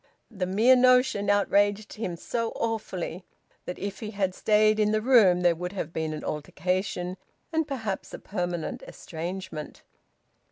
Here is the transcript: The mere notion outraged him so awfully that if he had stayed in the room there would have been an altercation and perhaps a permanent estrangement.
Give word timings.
The 0.31 0.47
mere 0.47 0.75
notion 0.75 1.29
outraged 1.29 1.93
him 1.93 2.15
so 2.15 2.53
awfully 2.55 3.23
that 3.65 3.77
if 3.77 3.99
he 3.99 4.09
had 4.09 4.33
stayed 4.33 4.79
in 4.79 4.91
the 4.91 4.99
room 4.99 5.41
there 5.41 5.53
would 5.53 5.73
have 5.73 5.93
been 5.93 6.11
an 6.11 6.23
altercation 6.23 7.17
and 7.53 7.67
perhaps 7.67 8.11
a 8.11 8.17
permanent 8.17 8.81
estrangement. 8.87 9.83